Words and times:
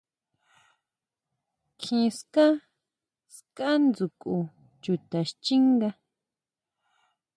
Kjí 1.79 1.99
ska, 2.17 2.45
ska 3.35 3.67
dsjukʼu 3.93 4.35
chita 4.81 5.19
xchínga. 5.29 5.89